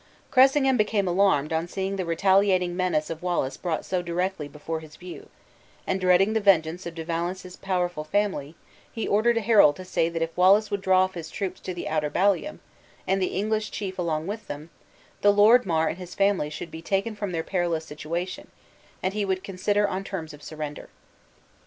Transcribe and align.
Cressingham 0.31 0.77
became 0.77 1.07
alarmed 1.07 1.53
on 1.53 1.67
seeing 1.67 1.95
the 1.95 2.05
retaliating 2.07 2.75
menace 2.75 3.11
of 3.11 3.21
Wallace 3.21 3.55
brought 3.55 3.85
so 3.85 4.01
directly 4.01 4.47
before 4.47 4.79
his 4.79 4.95
view; 4.95 5.29
and, 5.85 6.01
dreading 6.01 6.33
the 6.33 6.39
vengeance 6.39 6.87
of 6.87 6.95
De 6.95 7.05
Valence's 7.05 7.55
powerful 7.55 8.03
family, 8.03 8.55
he 8.91 9.07
ordered 9.07 9.37
a 9.37 9.41
herald 9.41 9.75
to 9.75 9.85
say 9.85 10.09
that 10.09 10.23
if 10.23 10.35
Wallace 10.35 10.71
would 10.71 10.81
draw 10.81 11.03
off 11.03 11.13
his 11.13 11.29
troops 11.29 11.59
to 11.61 11.75
the 11.75 11.87
outer 11.87 12.09
ballium, 12.09 12.61
and 13.05 13.21
the 13.21 13.27
English 13.37 13.69
chief 13.69 13.99
along 13.99 14.25
with 14.25 14.47
them, 14.47 14.71
the 15.21 15.31
Lord 15.31 15.67
Mar 15.67 15.87
and 15.89 15.99
his 15.99 16.15
family 16.15 16.49
should 16.49 16.71
be 16.71 16.81
taken 16.81 17.15
from 17.15 17.31
their 17.31 17.43
perilous 17.43 17.85
situation, 17.85 18.47
and 19.03 19.13
he 19.13 19.23
would 19.23 19.43
consider 19.43 19.87
on 19.87 20.03
terms 20.03 20.33
of 20.33 20.41
surrender. 20.41 20.89